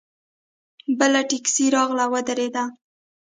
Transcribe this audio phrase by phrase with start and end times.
[0.99, 2.63] بله ټیکسي راغله ودرېده.